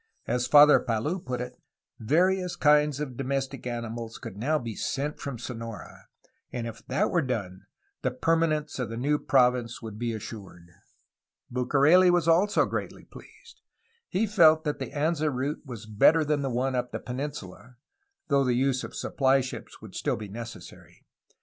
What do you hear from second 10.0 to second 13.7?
assured. Bucareli also was greatly pleased.